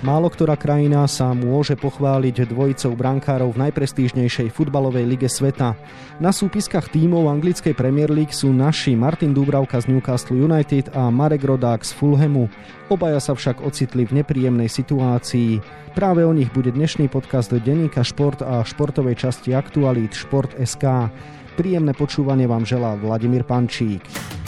[0.00, 5.76] Málo ktorá krajina sa môže pochváliť dvojicou brankárov v najprestížnejšej futbalovej lige sveta.
[6.16, 11.44] Na súpiskách tímov anglickej Premier League sú naši Martin Dubravka z Newcastle United a Marek
[11.44, 12.48] Rodák z Fulhamu.
[12.88, 15.60] Obaja sa však ocitli v nepríjemnej situácii.
[15.92, 21.12] Práve o nich bude dnešný podcast denníka Šport a športovej časti Aktualít Šport.sk.
[21.60, 24.39] Príjemné počúvanie vám želá Vladimír Pančík.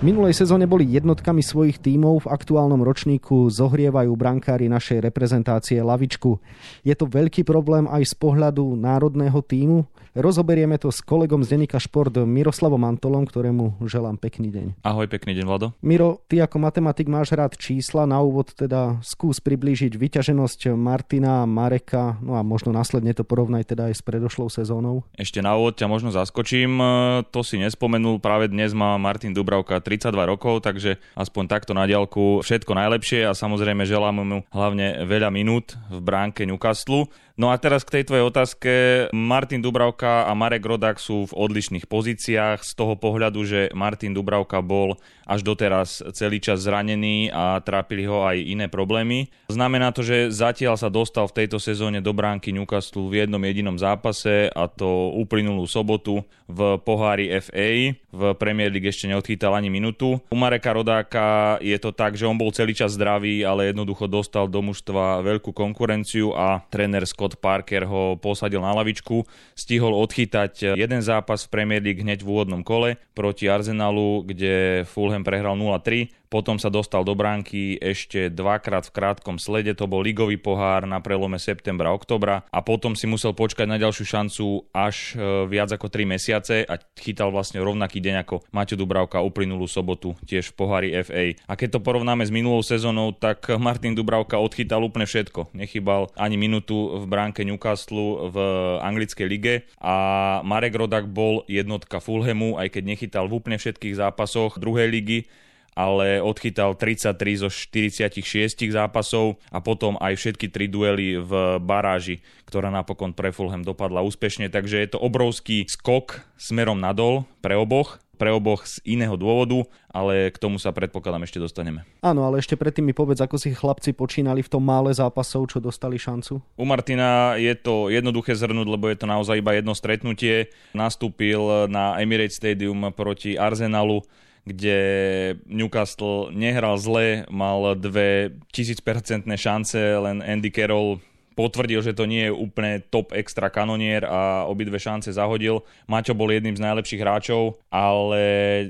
[0.00, 6.40] V minulej sezóne boli jednotkami svojich tímov, v aktuálnom ročníku zohrievajú brankári našej reprezentácie lavičku.
[6.80, 9.84] Je to veľký problém aj z pohľadu národného tímu?
[10.10, 14.66] Rozoberieme to s kolegom z denníka Šport Miroslavom Antolom, ktorému želám pekný deň.
[14.82, 15.70] Ahoj, pekný deň, Vlado.
[15.86, 18.10] Miro, ty ako matematik máš rád čísla.
[18.10, 23.86] Na úvod teda skús priblížiť vyťaženosť Martina, Mareka, no a možno následne to porovnaj teda
[23.86, 25.06] aj s predošlou sezónou.
[25.14, 26.82] Ešte na úvod ťa možno zaskočím,
[27.30, 32.46] to si nespomenul, práve dnes má Martin Dubravka 32 rokov, takže aspoň takto na diálku
[32.46, 37.10] všetko najlepšie a samozrejme želám mu hlavne veľa minút v bránke Newcastle.
[37.40, 38.72] No a teraz k tej tvojej otázke.
[39.16, 44.60] Martin Dubravka a Marek Rodák sú v odlišných pozíciách z toho pohľadu, že Martin Dubravka
[44.60, 49.32] bol až doteraz celý čas zranený a trápili ho aj iné problémy.
[49.48, 53.80] Znamená to, že zatiaľ sa dostal v tejto sezóne do bránky Newcastle v jednom jedinom
[53.80, 57.96] zápase a to uplynulú sobotu v pohári FA.
[58.10, 60.18] V Premier League ešte neodchytal ani minútu.
[60.28, 64.50] U Mareka Rodáka je to tak, že on bol celý čas zdravý, ale jednoducho dostal
[64.50, 69.22] do mužstva veľkú konkurenciu a tréner Scott Scott Parker ho posadil na lavičku,
[69.54, 75.22] stihol odchytať jeden zápas v Premier League hneď v úvodnom kole proti Arsenalu, kde Fulham
[75.22, 80.38] prehral 0-3 potom sa dostal do bránky ešte dvakrát v krátkom slede, to bol ligový
[80.38, 85.50] pohár na prelome septembra oktobra a potom si musel počkať na ďalšiu šancu až e,
[85.50, 90.54] viac ako 3 mesiace a chytal vlastne rovnaký deň ako Maťo Dubravka uplynulú sobotu tiež
[90.54, 91.34] v pohári FA.
[91.50, 95.50] A keď to porovnáme s minulou sezónou, tak Martin Dubravka odchytal úplne všetko.
[95.50, 98.36] Nechybal ani minútu v bránke Newcastle v
[98.78, 104.62] anglickej lige a Marek Rodak bol jednotka Fulhamu, aj keď nechytal v úplne všetkých zápasoch
[104.62, 105.26] druhej ligy
[105.74, 112.68] ale odchytal 33 zo 46 zápasov a potom aj všetky tri duely v baráži, ktorá
[112.68, 118.28] napokon pre Fulham dopadla úspešne, takže je to obrovský skok smerom nadol pre oboch pre
[118.28, 121.88] oboch z iného dôvodu, ale k tomu sa predpokladám ešte dostaneme.
[122.04, 125.56] Áno, ale ešte predtým mi povedz, ako si chlapci počínali v tom mále zápasov, čo
[125.56, 126.36] dostali šancu.
[126.60, 130.52] U Martina je to jednoduché zhrnúť, lebo je to naozaj iba jedno stretnutie.
[130.76, 134.04] Nastúpil na Emirates Stadium proti Arsenalu
[134.44, 141.00] kde Newcastle nehral zle, mal dve tisícpercentné šance, len Andy Carroll
[141.40, 145.64] potvrdil, že to nie je úplne top extra kanonier a obidve šance zahodil.
[145.88, 148.20] Maťo bol jedným z najlepších hráčov, ale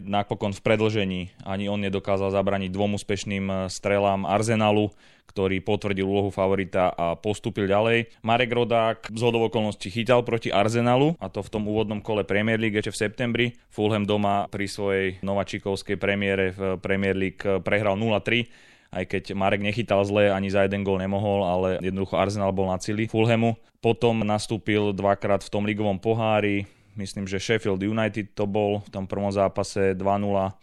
[0.06, 4.94] napokon v predlžení ani on nedokázal zabraniť dvom úspešným strelám Arsenalu
[5.30, 8.10] ktorý potvrdil úlohu favorita a postúpil ďalej.
[8.26, 12.74] Marek Rodák z okolností chytal proti Arsenalu a to v tom úvodnom kole Premier League
[12.74, 13.46] ešte v septembri.
[13.70, 20.02] Fulham doma pri svojej novačikovskej premiére v Premier League prehral 0-3 aj keď Marek nechytal
[20.02, 23.54] zle, ani za jeden gól nemohol, ale jednoducho Arsenal bol na cili Fulhamu.
[23.80, 26.68] Potom nastúpil dvakrát v tom ligovom pohári,
[27.00, 30.04] myslím, že Sheffield United to bol v tom prvom zápase 2-0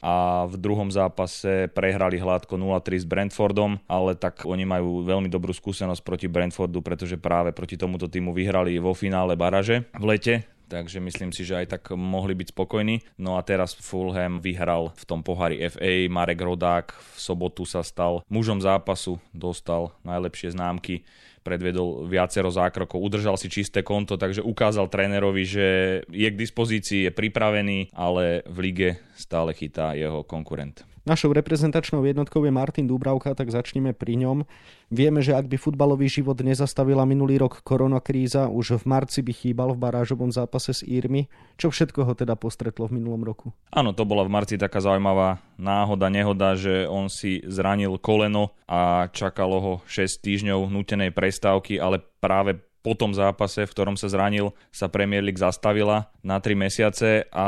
[0.03, 5.55] a v druhom zápase prehrali hladko 0-3 s Brentfordom, ale tak oni majú veľmi dobrú
[5.55, 10.99] skúsenosť proti Brentfordu, pretože práve proti tomuto týmu vyhrali vo finále baraže v lete takže
[10.99, 13.17] myslím si, že aj tak mohli byť spokojní.
[13.17, 18.21] No a teraz Fulham vyhral v tom pohári FA, Marek Rodák v sobotu sa stal
[18.27, 21.03] mužom zápasu, dostal najlepšie známky
[21.47, 25.67] predvedol viacero zákrokov, udržal si čisté konto, takže ukázal trénerovi, že
[26.11, 30.83] je k dispozícii, je pripravený, ale v lige stále chytá jeho konkurent.
[31.07, 34.43] Našou reprezentačnou jednotkou je Martin Dubravka, tak začneme pri ňom.
[34.91, 39.71] Vieme, že ak by futbalový život nezastavila minulý rok koronakríza, už v marci by chýbal
[39.71, 41.31] v barážovom zápase s Írmi.
[41.55, 43.55] Čo všetko ho teda postretlo v minulom roku?
[43.71, 49.07] Áno, to bola v marci taká zaujímavá náhoda, nehoda, že on si zranil koleno a
[49.07, 54.55] čakalo ho 6 týždňov nutenej prestávky, ale práve po tom zápase, v ktorom sa zranil,
[54.71, 57.47] sa Premier League zastavila na 3 mesiace a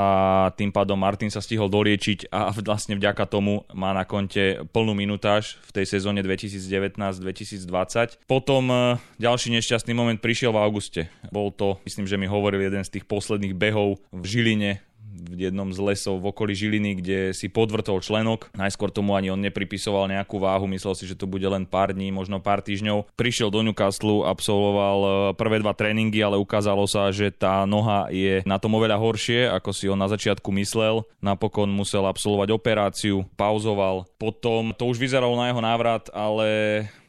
[0.55, 5.55] tým pádom Martin sa stihol doliečiť a vlastne vďaka tomu má na konte plnú minutáž
[5.69, 8.27] v tej sezóne 2019-2020.
[8.27, 11.07] Potom e, ďalší nešťastný moment prišiel v auguste.
[11.31, 14.88] Bol to, myslím, že mi hovoril jeden z tých posledných behov v Žiline
[15.19, 18.49] v jednom z lesov v okolí Žiliny, kde si podvrtol členok.
[18.55, 22.09] Najskôr tomu ani on nepripisoval nejakú váhu, myslel si, že to bude len pár dní,
[22.09, 23.11] možno pár týždňov.
[23.19, 28.41] Prišiel do Newcastle, absolvoval e, prvé dva tréningy, ale ukázalo sa, že tá noha je
[28.47, 31.03] na tom oveľa horšie, ako si on na začiatku myslel.
[31.19, 34.07] Napokon musel absolvovať operáciu, pauzoval.
[34.15, 36.47] Potom to už vyzeralo na jeho návrat, ale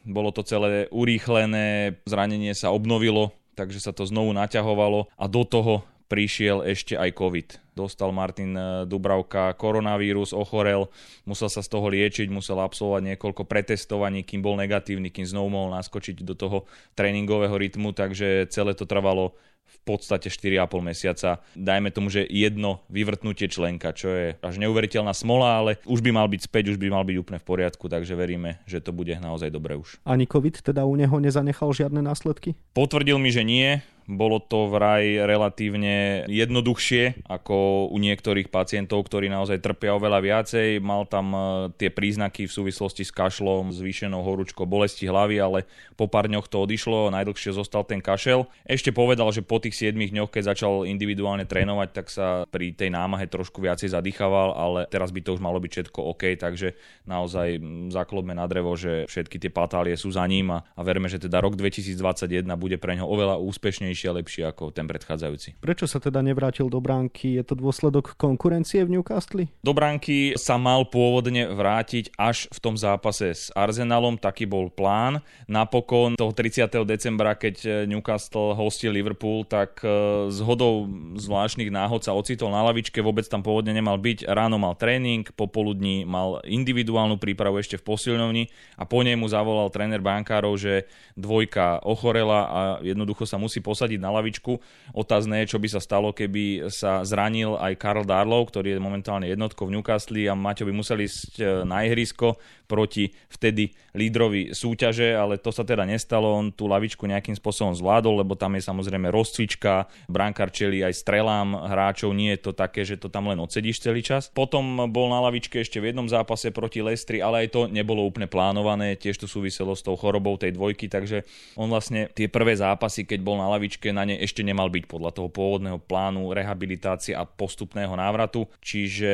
[0.01, 5.85] bolo to celé urýchlené, zranenie sa obnovilo, takže sa to znovu naťahovalo a do toho
[6.09, 7.47] prišiel ešte aj COVID.
[7.71, 10.91] Dostal Martin eh, Dubravka koronavírus, ochorel,
[11.23, 15.71] musel sa z toho liečiť, musel absolvovať niekoľko pretestovaní, kým bol negatívny, kým znovu mohol
[15.79, 16.67] naskočiť do toho
[16.99, 19.35] tréningového rytmu, takže celé to trvalo
[19.71, 21.39] v podstate 4,5 mesiaca.
[21.55, 26.27] Dajme tomu, že jedno vyvrtnutie členka, čo je až neuveriteľná smola, ale už by mal
[26.27, 29.47] byť späť, už by mal byť úplne v poriadku, takže veríme, že to bude naozaj
[29.47, 30.03] dobre už.
[30.03, 32.59] Ani COVID teda u neho nezanechal žiadne následky?
[32.75, 33.79] Potvrdil mi, že nie.
[34.11, 40.83] Bolo to vraj relatívne jednoduchšie ako u niektorých pacientov, ktorí naozaj trpia oveľa viacej.
[40.83, 41.39] Mal tam e,
[41.79, 45.59] tie príznaky v súvislosti s kašlom, zvýšenou horúčkou, bolesti hlavy, ale
[45.95, 48.51] po pár dňoch to odišlo, najdlhšie zostal ten kašel.
[48.67, 52.91] Ešte povedal, že po tých 7 dňoch, keď začal individuálne trénovať, tak sa pri tej
[52.91, 56.75] námahe trošku viacej zadýchaval, ale teraz by to už malo byť všetko OK, takže
[57.07, 57.63] naozaj
[57.95, 61.39] zaklopme na drevo, že všetky tie patálie sú za ním a, a verme, že teda
[61.39, 65.61] rok 2021 bude pre ňo oveľa úspešnejší silnejší a lepší ako ten predchádzajúci.
[65.61, 67.37] Prečo sa teda nevrátil do bránky?
[67.37, 69.45] Je to dôsledok konkurencie v Newcastle?
[69.61, 75.21] Do bránky sa mal pôvodne vrátiť až v tom zápase s Arsenalom, taký bol plán.
[75.45, 76.71] Napokon toho 30.
[76.87, 83.03] decembra, keď Newcastle hostil Liverpool, tak e, z hodou zvláštnych náhod sa ocitol na lavičke,
[83.03, 84.25] vôbec tam pôvodne nemal byť.
[84.25, 88.43] Ráno mal tréning, popoludní mal individuálnu prípravu ešte v posilňovni
[88.79, 93.80] a po nej mu zavolal tréner bankárov, že dvojka ochorela a jednoducho sa musí posadiť
[93.81, 94.61] posadiť na lavičku.
[94.93, 99.25] Otázne je, čo by sa stalo, keby sa zranil aj Karl Darlow, ktorý je momentálne
[99.25, 102.37] jednotkou v Newcastle a Maťo by museli ísť e, na ihrisko
[102.69, 106.29] proti vtedy lídrovi súťaže, ale to sa teda nestalo.
[106.37, 111.57] On tú lavičku nejakým spôsobom zvládol, lebo tam je samozrejme rozcvička, brankár čeli aj strelám
[111.67, 114.29] hráčov, nie je to také, že to tam len odsedíš celý čas.
[114.29, 118.29] Potom bol na lavičke ešte v jednom zápase proti Lestri, ale aj to nebolo úplne
[118.29, 121.25] plánované, tiež to súviselo s tou chorobou tej dvojky, takže
[121.55, 125.11] on vlastne tie prvé zápasy, keď bol na lavičke, na ne ešte nemal byť podľa
[125.15, 128.49] toho pôvodného plánu rehabilitácie a postupného návratu.
[128.59, 129.13] Čiže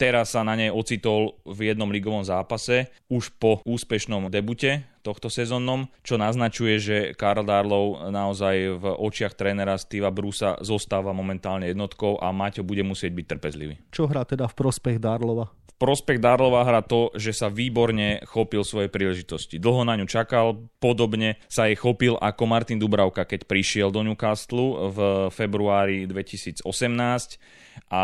[0.00, 5.88] teraz sa na nej ocitol v jednom ligovom zápase už po úspešnom debute tohto sezónnom,
[6.04, 12.28] čo naznačuje, že Karl Darlow naozaj v očiach trénera Steva Brusa zostáva momentálne jednotkou a
[12.30, 13.74] Maťo bude musieť byť trpezlivý.
[13.88, 15.48] Čo hrá teda v prospech Darlova?
[15.80, 19.56] Prospech Darlova hra to, že sa výborne chopil svoje príležitosti.
[19.56, 24.92] Dlho na ňu čakal, podobne sa jej chopil ako Martin Dubravka, keď prišiel do Newcastle
[24.92, 24.98] v
[25.32, 26.60] februári 2018
[27.88, 28.02] a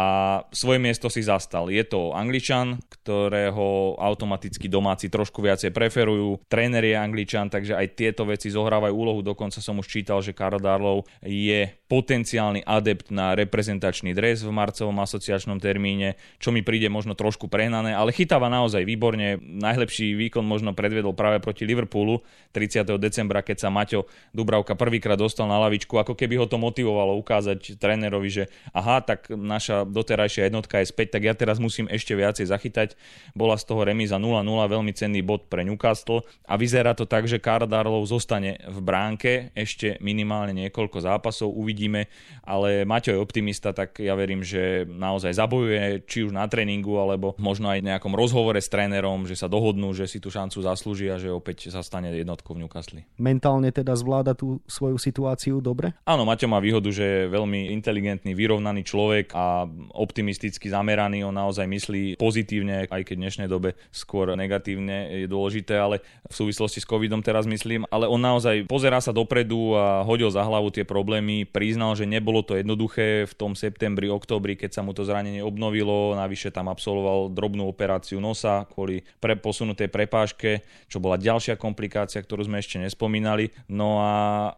[0.51, 1.69] svoje miesto si zastal.
[1.69, 6.43] Je to Angličan, ktorého automaticky domáci trošku viacej preferujú.
[6.49, 9.21] Tréner je Angličan, takže aj tieto veci zohrávajú úlohu.
[9.21, 14.97] Dokonca som už čítal, že Karl Darlow je potenciálny adept na reprezentačný dres v marcovom
[14.99, 19.43] asociačnom termíne, čo mi príde možno trošku prehnané, ale chytáva naozaj výborne.
[19.43, 22.23] Najlepší výkon možno predvedol práve proti Liverpoolu
[22.55, 22.87] 30.
[23.03, 27.75] decembra, keď sa Maťo Dubravka prvýkrát dostal na lavičku, ako keby ho to motivovalo ukázať
[27.83, 32.47] trénerovi, že aha, tak naša doterajšia jednotka je späť, tak ja teraz musím ešte viacej
[32.47, 32.95] zachytať
[33.35, 37.43] bola z toho remíza 0-0, veľmi cenný bod pre Newcastle a vyzerá to tak, že
[37.43, 37.67] Karl
[38.07, 42.07] zostane v bránke ešte minimálne niekoľko zápasov, uvidíme,
[42.47, 47.35] ale Maťo je optimista, tak ja verím, že naozaj zabojuje, či už na tréningu, alebo
[47.41, 51.17] možno aj nejakom rozhovore s trénerom, že sa dohodnú, že si tú šancu zaslúži a
[51.17, 53.01] že opäť sa stane jednotkou v Newcastle.
[53.17, 55.97] Mentálne teda zvláda tú svoju situáciu dobre?
[56.05, 59.65] Áno, Maťo má výhodu, že je veľmi inteligentný, vyrovnaný človek a
[59.97, 65.79] optimisticky zameraný, on naozaj myslí pozitívne, aj keď v dnešnej dobe skôr negatívne je dôležité,
[65.79, 70.29] ale v súvislosti s covidom teraz myslím, ale on naozaj pozerá sa dopredu a hodil
[70.29, 74.83] za hlavu tie problémy, priznal, že nebolo to jednoduché v tom septembri, oktobri, keď sa
[74.83, 80.99] mu to zranenie obnovilo, navyše tam absolvoval drobnú operáciu nosa kvôli pre posunutej prepážke, čo
[80.99, 83.55] bola ďalšia komplikácia, ktorú sme ešte nespomínali.
[83.71, 84.15] No a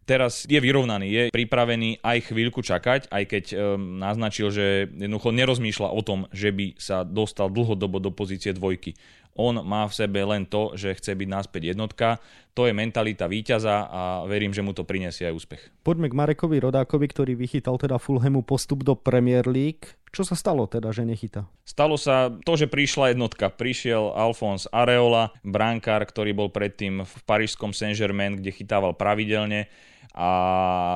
[0.09, 5.93] teraz je vyrovnaný, je pripravený aj chvíľku čakať, aj keď um, naznačil, že jednoducho nerozmýšľa
[5.93, 8.97] o tom, že by sa dostal dlhodobo do pozície dvojky.
[9.39, 12.19] On má v sebe len to, že chce byť náspäť jednotka.
[12.59, 15.61] To je mentalita víťaza a verím, že mu to prinesie aj úspech.
[15.79, 19.95] Poďme k Marekovi Rodákovi, ktorý vychytal teda Fulhamu postup do Premier League.
[20.11, 21.47] Čo sa stalo teda, že nechytá?
[21.63, 23.47] Stalo sa to, že prišla jednotka.
[23.47, 29.71] Prišiel Alfons Areola, brankár, ktorý bol predtým v parížskom Saint-Germain, kde chytával pravidelne
[30.13, 30.29] a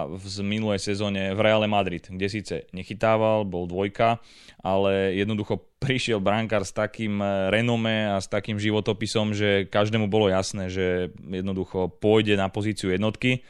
[0.09, 4.17] v minulej sezóne v Reale Madrid, kde síce nechytával, bol dvojka,
[4.65, 7.21] ale jednoducho prišiel brankár s takým
[7.53, 13.45] renome a s takým životopisom, že každému bolo jasné, že jednoducho pôjde na pozíciu jednotky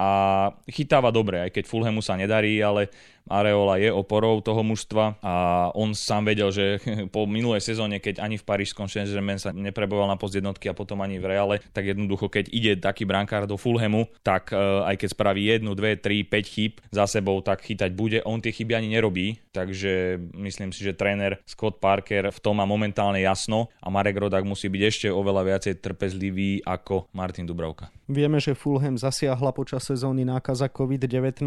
[0.00, 0.08] a
[0.70, 2.88] chytáva dobre, aj keď Fulhamu sa nedarí, ale
[3.28, 5.34] Areola je oporou toho mužstva a
[5.76, 6.80] on sám vedel, že
[7.14, 9.08] po minulej sezóne, keď ani v Parížskom saint
[9.40, 13.04] sa nepreboval na post jednotky a potom ani v Reale, tak jednoducho, keď ide taký
[13.04, 17.42] brankár do Fulhamu, tak e, aj keď spraví jednu, dve, tri, 5 chýb za sebou,
[17.42, 18.18] tak chytať bude.
[18.24, 22.66] On tie chyby ani nerobí, takže myslím si, že tréner Scott Parker v tom má
[22.68, 27.90] momentálne jasno a Marek Rodak musí byť ešte oveľa viacej trpezlivý ako Martin Dubravka.
[28.10, 31.46] Vieme, že Fulham zasiahla počas sezóny nákaza COVID-19.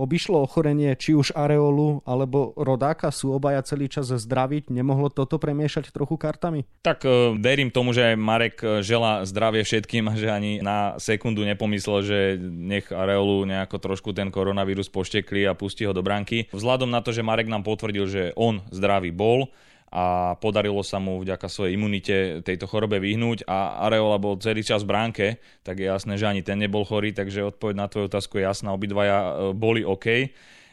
[0.00, 4.68] Obišlo ochorenie či už Areolu alebo Rodáka sú obaja celý čas zdraviť.
[4.68, 6.68] Nemohlo toto premiešať trochu kartami?
[6.84, 11.40] Tak uh, verím tomu, že Marek e, žela zdravie všetkým a že ani na sekundu
[11.48, 16.52] nepomyslel, že nech Areolu nejako trošku ten koronavírus poštekli a pustí ho do branky.
[16.52, 19.48] Vzhľadom na to, že Marek nám potvrdil, že on zdravý bol,
[19.90, 24.86] a podarilo sa mu vďaka svojej imunite tejto chorobe vyhnúť a Areola bol celý čas
[24.86, 25.26] v bránke,
[25.66, 28.70] tak je jasné, že ani ten nebol chorý, takže odpoveď na tvoju otázku je jasná,
[28.70, 30.30] obidvaja e, boli OK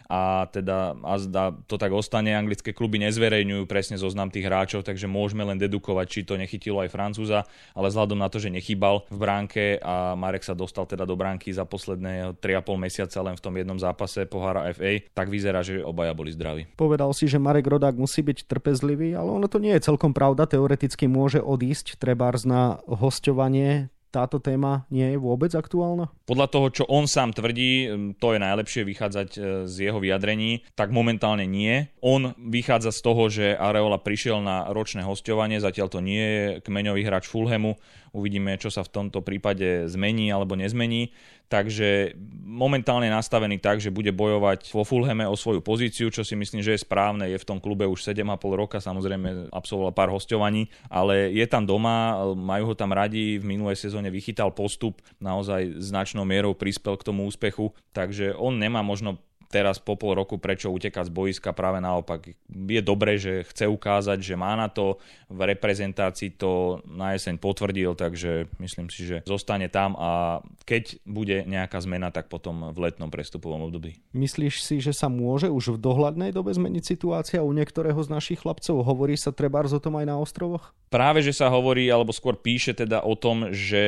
[0.07, 2.31] a teda azda to tak ostane.
[2.31, 6.89] Anglické kluby nezverejňujú presne zoznam tých hráčov, takže môžeme len dedukovať, či to nechytilo aj
[6.91, 7.43] Francúza,
[7.75, 11.51] ale vzhľadom na to, že nechybal v bránke a Marek sa dostal teda do bránky
[11.51, 16.15] za posledné 3,5 mesiaca len v tom jednom zápase pohára FA, tak vyzerá, že obaja
[16.15, 16.63] boli zdraví.
[16.79, 20.47] Povedal si, že Marek Rodák musí byť trpezlivý, ale ono to nie je celkom pravda.
[20.47, 26.09] Teoreticky môže odísť trebárs na hostovanie táto téma nie je vôbec aktuálna?
[26.25, 27.85] Podľa toho, čo on sám tvrdí,
[28.17, 31.93] to je najlepšie vychádzať e, z jeho vyjadrení, tak momentálne nie.
[32.01, 37.05] On vychádza z toho, že Areola prišiel na ročné hostovanie, zatiaľ to nie je kmeňový
[37.05, 37.77] hráč Fulhamu.
[38.11, 41.11] Uvidíme, čo sa v tomto prípade zmení alebo nezmení
[41.47, 42.11] takže
[42.43, 46.75] momentálne nastavený tak, že bude bojovať vo Fulheme o svoju pozíciu, čo si myslím, že
[46.75, 47.31] je správne.
[47.31, 52.19] Je v tom klube už 7,5 roka, samozrejme absolvoval pár hostovaní, ale je tam doma,
[52.35, 57.23] majú ho tam radi, v minulej sezóne vychytal postup, naozaj značnou mierou prispel k tomu
[57.23, 62.31] úspechu, takže on nemá možno teraz po pol roku prečo utekať z boiska, práve naopak.
[62.47, 67.93] Je dobré, že chce ukázať, že má na to, v reprezentácii to na jeseň potvrdil,
[67.95, 73.11] takže myslím si, že zostane tam a keď bude nejaká zmena, tak potom v letnom
[73.11, 73.99] prestupovom období.
[74.15, 78.41] Myslíš si, že sa môže už v dohľadnej dobe zmeniť situácia u niektorého z našich
[78.41, 78.83] chlapcov?
[78.83, 80.71] Hovorí sa treba o tom aj na ostrovoch?
[80.87, 83.83] Práve, že sa hovorí, alebo skôr píše teda o tom, že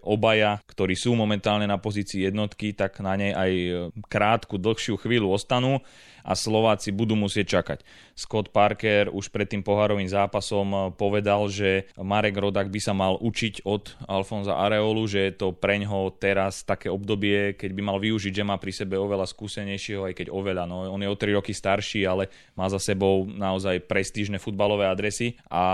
[0.00, 3.52] obaja, ktorí sú momentálne na pozícii jednotky, tak na nej aj
[4.08, 5.78] krátku, dlhšiu chvíľu ostanú
[6.22, 7.78] a Slováci budú musieť čakať.
[8.14, 13.18] Scott Parker už pred tým pohárovým zápasom eh, povedal, že Marek Rodak by sa mal
[13.18, 18.32] učiť od Alfonza Areolu, že je to preňho teraz také obdobie, keď by mal využiť,
[18.32, 21.50] že má pri sebe oveľa skúsenejšieho, aj keď oveľa, no on je o 3 roky
[21.52, 25.64] starší, ale má za sebou naozaj prestížne futbalové adresy a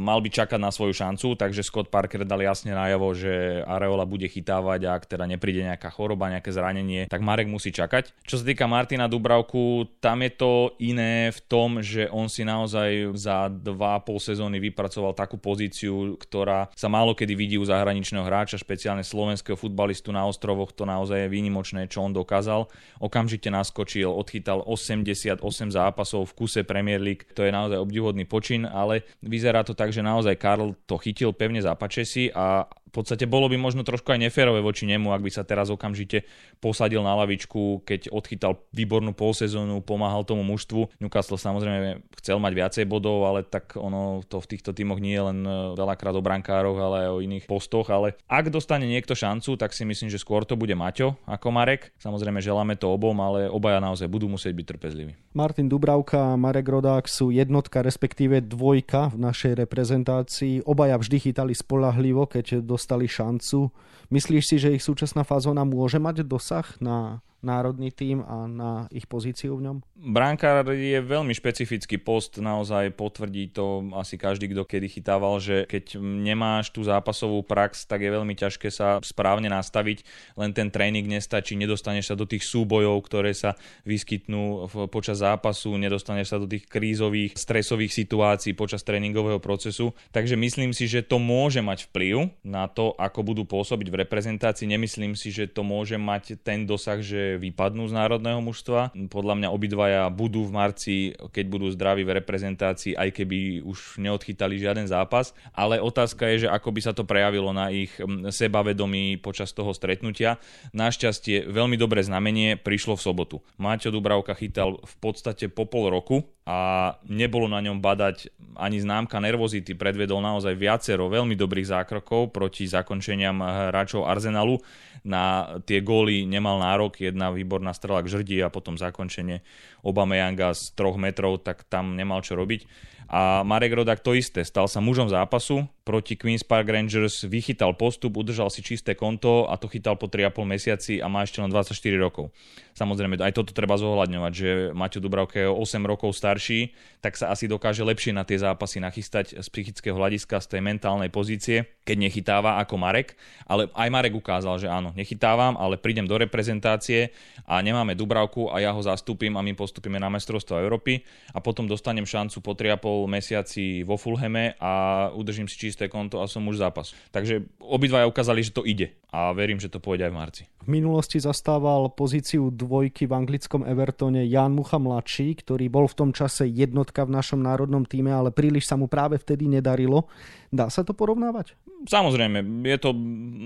[0.00, 4.26] mal by čakať na svoju šancu, takže Scott Parker dal jasne najavo, že Areola bude
[4.30, 8.24] chytávať a ak teda nepríde nejaká choroba, nejaké zranenie, tak Marek musí čakať.
[8.24, 13.14] Čo sa týka Martina Dubravku, tam je to iné v tom, že on si naozaj
[13.18, 19.02] za 2,5 sezóny vypracoval takú pozíciu, ktorá sa málo kedy vidí u zahraničného hráča, špeciálne
[19.02, 22.70] slovenského futbalistu na ostrovoch, to naozaj je výnimočné, čo on dokázal.
[23.02, 25.40] Okamžite naskočil, odchytal 88
[25.72, 30.04] zápasov v kuse Premier League, to je naozaj obdivodný počin, ale vyzerá to tak, že
[30.04, 34.62] naozaj Karl to chytil pevne za pačesi a podstate bolo by možno trošku aj neférové
[34.62, 36.22] voči nemu, ak by sa teraz okamžite
[36.62, 41.02] posadil na lavičku, keď odchytal výbornú polsezónu, pomáhal tomu mužstvu.
[41.02, 45.24] Newcastle samozrejme chcel mať viacej bodov, ale tak ono to v týchto tímoch nie je
[45.26, 47.90] len e, veľakrát o brankároch, ale aj o iných postoch.
[47.90, 51.90] Ale ak dostane niekto šancu, tak si myslím, že skôr to bude Maťo ako Marek.
[51.98, 55.12] Samozrejme želáme to obom, ale obaja naozaj budú musieť byť trpezliví.
[55.34, 60.62] Martin Dubravka a Marek Rodák sú jednotka, respektíve dvojka v našej reprezentácii.
[60.62, 63.72] Obaja vždy chytali spolahlivo, keď dos dostali šancu.
[64.12, 69.04] Myslíš si, že ich súčasná fazóna môže mať dosah na národný tým a na ich
[69.04, 69.76] pozíciu v ňom?
[69.94, 75.96] Brankár je veľmi špecifický post, naozaj potvrdí to asi každý, kto kedy chytával, že keď
[76.00, 80.04] nemáš tú zápasovú prax, tak je veľmi ťažké sa správne nastaviť,
[80.40, 86.32] len ten tréning nestačí, nedostaneš sa do tých súbojov, ktoré sa vyskytnú počas zápasu, nedostaneš
[86.32, 91.60] sa do tých krízových, stresových situácií počas tréningového procesu, takže myslím si, že to môže
[91.64, 96.40] mať vplyv na to, ako budú pôsobiť v reprezentácii, nemyslím si, že to môže mať
[96.40, 98.94] ten dosah, že že vypadnú z národného mužstva.
[99.10, 100.94] Podľa mňa obidvaja budú v marci,
[101.34, 105.34] keď budú zdraví v reprezentácii, aj keby už neodchytali žiaden zápas.
[105.50, 107.90] Ale otázka je, že ako by sa to prejavilo na ich
[108.30, 110.38] sebavedomí počas toho stretnutia.
[110.70, 113.36] Našťastie veľmi dobré znamenie prišlo v sobotu.
[113.58, 118.28] Maťo Dubravka chytal v podstate po pol roku a nebolo na ňom badať
[118.60, 119.72] ani známka nervozity.
[119.72, 124.60] Predvedol naozaj viacero veľmi dobrých zákrokov proti zakončeniam hráčov Arsenalu.
[125.08, 129.40] Na tie góly nemal nárok, jedna výborná strela k žrdi a potom zakončenie
[129.80, 132.68] Obameyanga z troch metrov, tak tam nemal čo robiť.
[133.08, 138.16] A Marek Rodak to isté, stal sa mužom zápasu, proti Queen's Park Rangers vychytal postup,
[138.16, 141.76] udržal si čisté konto a to chytal po 3,5 mesiaci a má ešte len 24
[142.00, 142.32] rokov.
[142.72, 146.72] Samozrejme, aj toto treba zohľadňovať, že Maťo Dubravka je 8 rokov starší,
[147.04, 151.12] tak sa asi dokáže lepšie na tie zápasy nachystať z psychického hľadiska, z tej mentálnej
[151.12, 153.20] pozície, keď nechytáva ako Marek.
[153.44, 157.12] Ale aj Marek ukázal, že áno, nechytávam, ale prídem do reprezentácie
[157.44, 161.04] a nemáme Dubravku a ja ho zastúpim a my postupíme na mestrovstvo Európy
[161.36, 166.30] a potom dostanem šancu po 3,5 mesiaci vo Fulheme a udržím si čisté konto a
[166.30, 166.94] som už zápas.
[167.10, 170.42] Takže obidvaja ukázali, že to ide a verím, že to pôjde aj v marci.
[170.64, 176.10] V minulosti zastával pozíciu dvojky v anglickom Evertone Jan Mucha mladší, ktorý bol v tom
[176.10, 180.10] čase jednotka v našom národnom týme, ale príliš sa mu práve vtedy nedarilo.
[180.50, 181.54] Dá sa to porovnávať?
[181.84, 182.90] Samozrejme, je to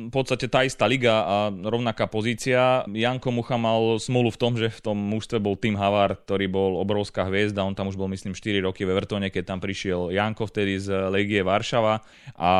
[0.08, 2.86] v podstate tá istá liga a rovnaká pozícia.
[2.86, 6.78] Janko Mucha mal smolu v tom, že v tom mužstve bol Tim Havard, ktorý bol
[6.78, 10.46] obrovská hviezda, on tam už bol myslím 4 roky v Evertone, keď tam prišiel Janko
[10.46, 11.98] vtedy z Legie Varšava
[12.38, 12.50] a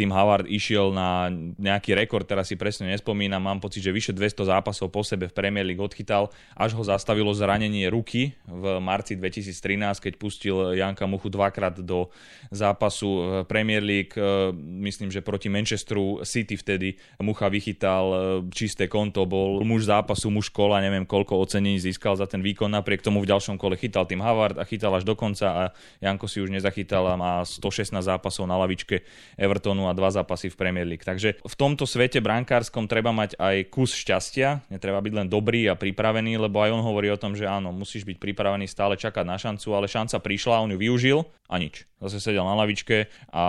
[0.00, 1.28] Tim Havard išiel na
[1.60, 5.36] nejaký rekord, teraz si presne nespomínam, mám pocit, že vyše 200 zápasov po sebe v
[5.36, 11.28] Premier League odchytal, až ho zastavilo zranenie ruky v marci 2013, keď pustil Janka Muchu
[11.28, 12.08] dvakrát do
[12.48, 14.16] zápasu Premier League.
[14.16, 18.16] E, myslím, že proti Manchesteru City vtedy Mucha vychytal e,
[18.48, 23.04] čisté konto, bol muž zápasu, muž kola, neviem koľko ocenení získal za ten výkon, napriek
[23.04, 25.62] tomu v ďalšom kole chytal tým Havard a chytal až do konca a
[26.00, 28.89] Janko si už nezachytal a má 116 zápasov na lavičke
[29.38, 31.06] Evertonu a dva zápasy v Premier League.
[31.06, 35.78] Takže v tomto svete brankárskom treba mať aj kus šťastia, netreba byť len dobrý a
[35.78, 39.38] pripravený, lebo aj on hovorí o tom, že áno, musíš byť pripravený stále čakať na
[39.38, 41.18] šancu, ale šanca prišla, on ju využil
[41.50, 41.86] a nič.
[42.00, 43.44] Zase sedel na lavičke a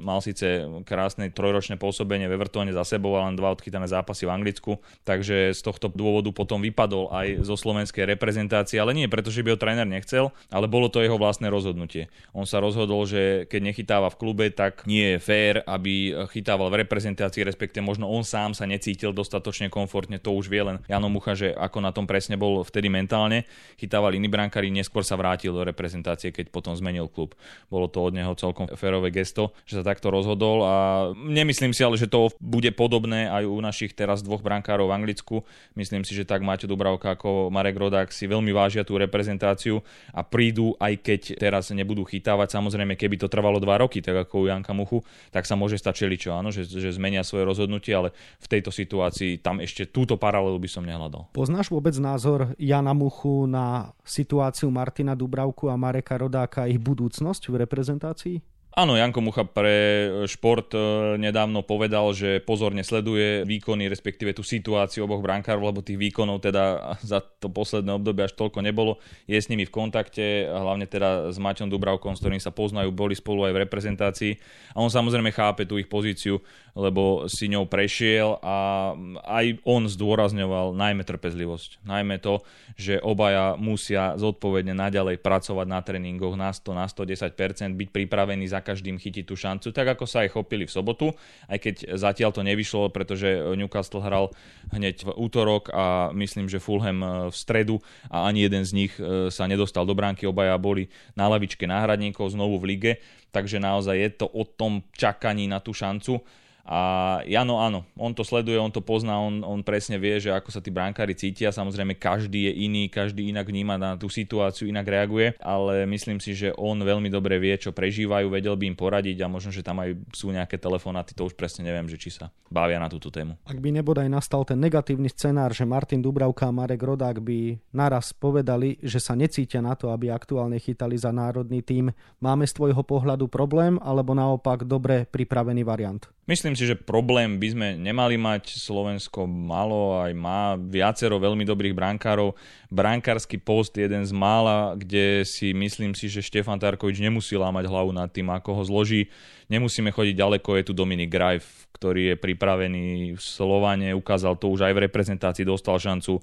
[0.00, 4.32] mal síce krásne trojročné pôsobenie v Evertone za sebou a len dva odchytané zápasy v
[4.32, 4.72] Anglicku,
[5.04, 9.52] takže z tohto dôvodu potom vypadol aj zo slovenskej reprezentácie, ale nie preto, že by
[9.52, 12.08] ho tréner nechcel, ale bolo to jeho vlastné rozhodnutie.
[12.32, 16.86] On sa rozhodol, že keď nechytáva v klube, tak nie je fér, aby chytával v
[16.86, 21.34] reprezentácii, respektive možno on sám sa necítil dostatočne komfortne, to už vie len Jano Mucha,
[21.34, 23.48] že ako na tom presne bol vtedy mentálne.
[23.80, 27.34] Chytával iní brankári, neskôr sa vrátil do reprezentácie, keď potom zmenil klub.
[27.66, 30.74] Bolo to od neho celkom férové gesto, že sa takto rozhodol a
[31.14, 35.36] nemyslím si ale, že to bude podobné aj u našich teraz dvoch brankárov v Anglicku.
[35.74, 39.82] Myslím si, že tak Maťo Dubravka ako Marek Rodák si veľmi vážia tú reprezentáciu
[40.14, 42.54] a prídu, aj keď teraz nebudú chytávať.
[42.54, 45.02] Samozrejme, keby to trvalo dva roky, tak ako u Janka Muchu,
[45.34, 49.40] tak sa môže stať čeličo, áno, že, že zmenia svoje rozhodnutie, ale v tejto situácii
[49.42, 51.30] tam ešte túto paralelu by som nehľadal.
[51.34, 57.50] Poznáš vôbec názor Jana Muchu na situáciu Martina Dubravku a Mareka Rodáka a ich budúcnosť
[57.50, 58.36] v reprezentácii?
[58.70, 60.78] Áno, Janko Mucha pre šport e,
[61.18, 66.78] nedávno povedal, že pozorne sleduje výkony, respektíve tú situáciu oboch brankárov, lebo tých výkonov teda
[67.02, 69.02] za to posledné obdobie až toľko nebolo.
[69.26, 73.18] Je s nimi v kontakte, hlavne teda s Maťom Dubravkom, s ktorým sa poznajú, boli
[73.18, 74.32] spolu aj v reprezentácii.
[74.72, 76.38] A on samozrejme chápe tú ich pozíciu,
[76.78, 78.94] lebo si ňou prešiel a
[79.26, 81.82] aj on zdôrazňoval najmä trpezlivosť.
[81.82, 82.46] Najmä to,
[82.78, 88.59] že obaja musia zodpovedne naďalej pracovať na tréningoch na 100, na 110%, byť pripravení za
[88.60, 91.12] každým chytiť tú šancu, tak ako sa aj chopili v sobotu,
[91.50, 94.32] aj keď zatiaľ to nevyšlo, pretože Newcastle hral
[94.70, 97.76] hneď v útorok a myslím, že Fulham e, v stredu
[98.08, 102.32] a ani jeden z nich e, sa nedostal do bránky, obaja boli na lavičke náhradníkov
[102.32, 102.92] znovu v lige,
[103.34, 106.22] takže naozaj je to o tom čakaní na tú šancu
[106.64, 106.80] a
[107.26, 110.60] Jano áno, on to sleduje, on to pozná, on, on presne vie, že ako sa
[110.60, 111.50] tí bránkári cítia.
[111.50, 116.36] Samozrejme, každý je iný, každý inak vníma na tú situáciu, inak reaguje, ale myslím si,
[116.36, 119.82] že on veľmi dobre vie, čo prežívajú, vedel by im poradiť a možno, že tam
[119.82, 123.36] aj sú nejaké telefonáty, to už presne neviem, že či sa bavia na túto tému.
[123.46, 128.12] Ak by nebodaj nastal ten negatívny scenár, že Martin Dubravka a Marek Rodák by naraz
[128.14, 131.90] povedali, že sa necítia na to, aby aktuálne chytali za národný tým,
[132.22, 136.02] máme z tvojho pohľadu problém, alebo naopak dobre pripravený variant?
[136.30, 138.54] Myslím si, že problém by sme nemali mať.
[138.54, 142.38] Slovensko malo aj má viacero veľmi dobrých brankárov.
[142.70, 147.90] Brankársky post jeden z mála, kde si myslím si, že Štefan Tarkovič nemusí lámať hlavu
[147.90, 149.10] nad tým, ako ho zloží.
[149.50, 154.70] Nemusíme chodiť ďaleko, je tu Dominik Grajf, ktorý je pripravený v Slovane, ukázal to už
[154.70, 156.22] aj v reprezentácii, dostal šancu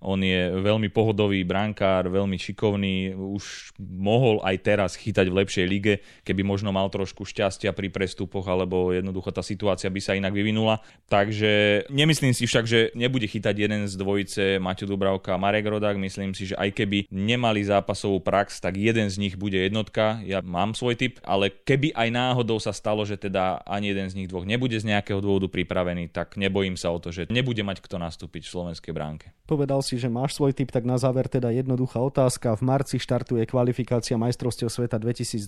[0.00, 5.94] On je veľmi pohodový brankár, veľmi šikovný, už mohol aj teraz chytať v lepšej lige,
[6.24, 10.80] keby možno mal trošku šťastia pri prestupoch, alebo jednoducho tá situácia by sa inak vyvinula.
[11.06, 15.98] Takže nemyslím si však, že nebude chytať jeden z dvojice Maťo Dubravka a Marek Rodák.
[15.98, 20.20] Myslím si, že aj keby nemali zápasovú prax, tak jeden z nich bude jednotka.
[20.24, 24.16] Ja mám svoj typ, ale keby aj náhodou sa stalo, že teda ani jeden z
[24.18, 27.82] nich dvoch nebude z nejakého dôvodu pripravený, tak nebojím sa o to, že nebude mať
[27.82, 29.32] kto nastúpiť v slovenskej bránke.
[29.46, 32.56] Povedal si, že máš svoj typ, tak na záver teda jednoduchá otázka.
[32.56, 35.42] V marci štartuje kvalifikácia majstrovstiev sveta 2022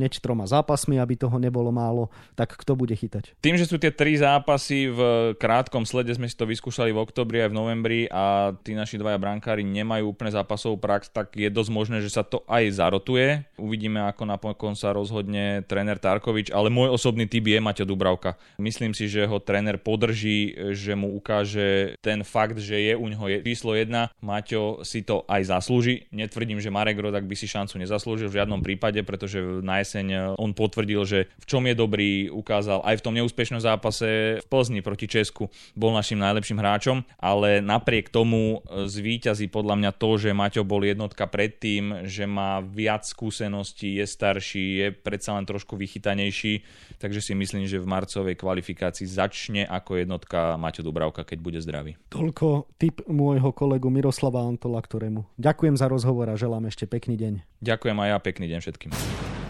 [0.00, 2.10] hneď troma zápasmi, aby toho nebolo málo.
[2.34, 3.38] Tak kto bude chytať?
[3.38, 5.00] Tým, že sú tie tri zápasy v
[5.38, 9.20] krátkom slede, sme si to vyskúšali v oktobri aj v novembri a tí naši dvaja
[9.20, 13.46] brankári nemajú úplne zápasovú prax, tak je dosť možné, že sa to aj zarotuje.
[13.60, 18.34] Uvidíme, ako napokon sa rozhodne tréner Tarkovič, ale môj osobný typ je Maťo Dubravka.
[18.58, 23.26] Myslím si, že ho tréner podrží, že mu ukáže ten fakt, že je u neho
[23.42, 24.22] číslo 1.
[24.22, 26.06] Maťo si to aj zaslúži.
[26.14, 30.54] Netvrdím, že Marek Rodak by si šancu nezaslúžil v žiadnom prípade, pretože na jeseň on
[30.54, 35.06] potvrdil, že v čom je dobrý, ukázal aj v tom neúspešnom zápase v Plzni proti
[35.06, 40.84] Česku bol našim najlepším hráčom, ale napriek tomu zvíťazí podľa mňa to, že Maťo bol
[40.84, 46.62] jednotka predtým, že má viac skúseností, je starší, je predsa len trošku vychytanejší,
[47.00, 51.96] takže si myslím, že v marcovej kvalifikácii začne ako jednotka Maťo Dubravka, keď bude zdravý.
[52.12, 57.32] Toľko tip môjho kolegu Miroslava Antola, ktorému ďakujem za rozhovor a želám ešte pekný deň.
[57.60, 58.90] Ďakujem aj ja, pekný deň všetkým.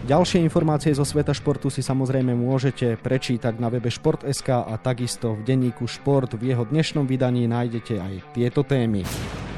[0.01, 5.45] Ďalšie informácie zo sveta športu si samozrejme môžete prečítať na webe Šport.sk a takisto v
[5.47, 6.35] denníku Šport.
[6.35, 9.07] V jeho dnešnom vydaní nájdete aj tieto témy.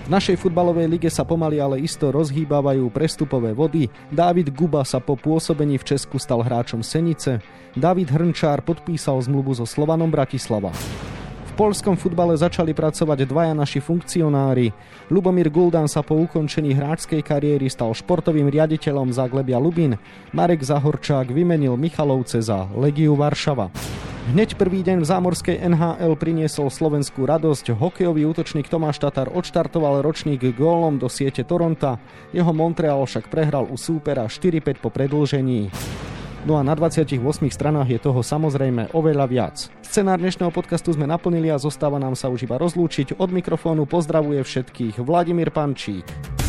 [0.04, 3.88] V našej futbalovej lige sa pomaly ale isto rozhýbavajú prestupové vody.
[4.12, 7.40] Dávid Guba sa po pôsobení v Česku stal hráčom Senice.
[7.72, 10.76] David Hrnčár podpísal zmluvu so Slovanom Bratislava.
[11.54, 14.74] Polskom futbale začali pracovať dvaja naši funkcionári.
[15.14, 19.94] Lubomír Guldan sa po ukončení hráčskej kariéry stal športovým riaditeľom Zaglebia Lubin.
[20.34, 23.70] Marek Zahorčák vymenil Michalovce za Legiu Varšava.
[24.34, 27.78] Hneď prvý deň v zámorskej NHL priniesol slovenskú radosť.
[27.78, 32.02] Hokejový útočník Tomáš Tatar odštartoval ročník gólom do siete Toronta.
[32.34, 35.70] Jeho Montreal však prehral u súpera 4-5 po predlžení.
[36.44, 39.56] No a na 28 stranách je toho samozrejme oveľa viac.
[39.80, 43.16] Scenár dnešného podcastu sme naplnili a zostáva nám sa už iba rozlúčiť.
[43.16, 46.43] Od mikrofónu pozdravuje všetkých Vladimír Pančík.